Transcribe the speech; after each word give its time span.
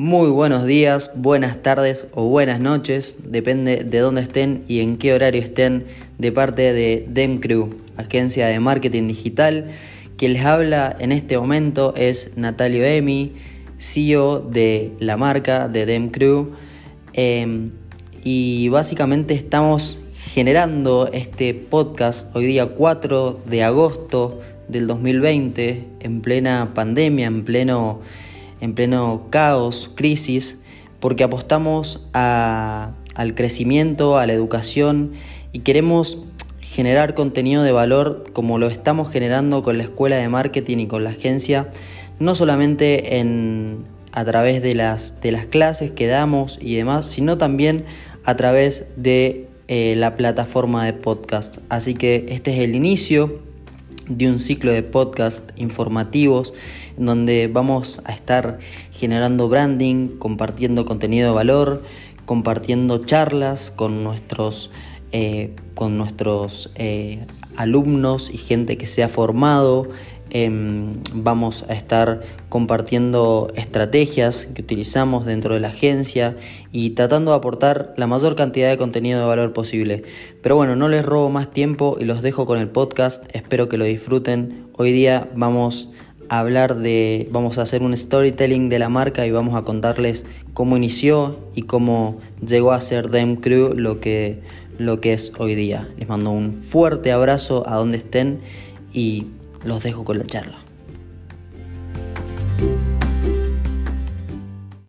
Muy 0.00 0.30
buenos 0.30 0.64
días, 0.64 1.10
buenas 1.16 1.60
tardes 1.60 2.06
o 2.14 2.28
buenas 2.28 2.60
noches, 2.60 3.16
depende 3.24 3.82
de 3.82 3.98
dónde 3.98 4.20
estén 4.20 4.62
y 4.68 4.78
en 4.78 4.96
qué 4.96 5.12
horario 5.12 5.42
estén, 5.42 5.86
de 6.18 6.30
parte 6.30 6.72
de 6.72 7.04
DemCrew, 7.08 7.74
agencia 7.96 8.46
de 8.46 8.60
marketing 8.60 9.08
digital. 9.08 9.72
Quien 10.16 10.34
les 10.34 10.44
habla 10.44 10.96
en 11.00 11.10
este 11.10 11.36
momento 11.36 11.94
es 11.96 12.30
Natalio 12.36 12.84
Emi, 12.84 13.32
CEO 13.78 14.38
de 14.38 14.92
la 15.00 15.16
marca 15.16 15.66
de 15.66 15.84
DemCrew. 15.84 16.52
Em, 17.12 17.72
y 18.22 18.68
básicamente 18.68 19.34
estamos 19.34 19.98
generando 20.32 21.10
este 21.12 21.54
podcast 21.54 22.36
hoy 22.36 22.46
día 22.46 22.66
4 22.66 23.40
de 23.46 23.64
agosto 23.64 24.38
del 24.68 24.86
2020, 24.86 25.82
en 25.98 26.20
plena 26.20 26.70
pandemia, 26.72 27.26
en 27.26 27.44
pleno 27.44 27.98
en 28.60 28.74
pleno 28.74 29.26
caos, 29.30 29.90
crisis, 29.94 30.58
porque 31.00 31.24
apostamos 31.24 32.06
al 32.12 33.34
crecimiento, 33.34 34.18
a 34.18 34.26
la 34.26 34.32
educación 34.32 35.12
y 35.52 35.60
queremos 35.60 36.18
generar 36.60 37.14
contenido 37.14 37.62
de 37.62 37.72
valor 37.72 38.24
como 38.32 38.58
lo 38.58 38.66
estamos 38.66 39.10
generando 39.10 39.62
con 39.62 39.78
la 39.78 39.84
escuela 39.84 40.16
de 40.16 40.28
marketing 40.28 40.78
y 40.78 40.86
con 40.86 41.04
la 41.04 41.10
agencia, 41.10 41.68
no 42.18 42.34
solamente 42.34 43.18
en, 43.18 43.84
a 44.12 44.24
través 44.24 44.62
de 44.62 44.74
las, 44.74 45.20
de 45.20 45.32
las 45.32 45.46
clases 45.46 45.90
que 45.90 46.06
damos 46.06 46.58
y 46.60 46.76
demás, 46.76 47.06
sino 47.06 47.38
también 47.38 47.84
a 48.24 48.36
través 48.36 48.86
de 48.96 49.48
eh, 49.68 49.94
la 49.96 50.16
plataforma 50.16 50.84
de 50.84 50.92
podcast. 50.92 51.58
Así 51.68 51.94
que 51.94 52.26
este 52.28 52.52
es 52.52 52.58
el 52.60 52.74
inicio 52.74 53.40
de 54.08 54.30
un 54.30 54.40
ciclo 54.40 54.72
de 54.72 54.82
podcast 54.82 55.50
informativos 55.56 56.54
donde 56.96 57.48
vamos 57.48 58.00
a 58.04 58.12
estar 58.12 58.58
generando 58.92 59.48
branding, 59.48 60.18
compartiendo 60.18 60.84
contenido 60.84 61.28
de 61.28 61.34
valor, 61.34 61.82
compartiendo 62.26 63.04
charlas 63.04 63.70
con 63.70 64.04
nuestros, 64.04 64.70
eh, 65.12 65.54
con 65.74 65.96
nuestros 65.96 66.70
eh, 66.74 67.24
alumnos 67.56 68.30
y 68.32 68.36
gente 68.38 68.76
que 68.76 68.86
se 68.86 69.02
ha 69.02 69.08
formado. 69.08 69.88
Em, 70.30 70.94
vamos 71.14 71.64
a 71.68 71.74
estar 71.74 72.20
compartiendo 72.48 73.50
estrategias 73.54 74.46
que 74.54 74.62
utilizamos 74.62 75.24
dentro 75.24 75.54
de 75.54 75.60
la 75.60 75.68
agencia 75.68 76.36
y 76.70 76.90
tratando 76.90 77.30
de 77.30 77.38
aportar 77.38 77.94
la 77.96 78.06
mayor 78.06 78.36
cantidad 78.36 78.68
de 78.68 78.76
contenido 78.76 79.20
de 79.20 79.26
valor 79.26 79.52
posible. 79.52 80.02
Pero 80.42 80.56
bueno, 80.56 80.76
no 80.76 80.88
les 80.88 81.04
robo 81.04 81.30
más 81.30 81.50
tiempo 81.50 81.96
y 81.98 82.04
los 82.04 82.20
dejo 82.20 82.44
con 82.44 82.58
el 82.58 82.68
podcast. 82.68 83.24
Espero 83.34 83.68
que 83.68 83.78
lo 83.78 83.84
disfruten. 83.84 84.66
Hoy 84.76 84.92
día 84.92 85.28
vamos 85.34 85.90
hablar 86.28 86.76
de, 86.76 87.26
vamos 87.30 87.58
a 87.58 87.62
hacer 87.62 87.82
un 87.82 87.96
storytelling 87.96 88.68
de 88.68 88.78
la 88.78 88.88
marca 88.88 89.26
y 89.26 89.30
vamos 89.30 89.54
a 89.54 89.62
contarles 89.62 90.26
cómo 90.52 90.76
inició 90.76 91.38
y 91.54 91.62
cómo 91.62 92.18
llegó 92.46 92.72
a 92.72 92.80
ser 92.80 93.10
Dem 93.10 93.36
Crew 93.36 93.72
lo 93.74 94.00
que, 94.00 94.40
lo 94.78 95.00
que 95.00 95.14
es 95.14 95.32
hoy 95.38 95.54
día. 95.54 95.88
Les 95.98 96.08
mando 96.08 96.30
un 96.30 96.52
fuerte 96.52 97.12
abrazo 97.12 97.66
a 97.66 97.76
donde 97.76 97.98
estén 97.98 98.40
y 98.92 99.26
los 99.64 99.82
dejo 99.82 100.04
con 100.04 100.18
la 100.18 100.24
charla. 100.24 100.67